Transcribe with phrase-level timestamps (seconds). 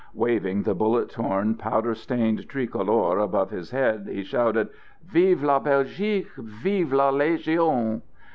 [0.15, 4.69] Waving the bullet torn, powder stained tricolour above his head, he shouted:
[5.05, 6.33] "Vive la Belgique!
[6.37, 8.01] Vive la Légion!"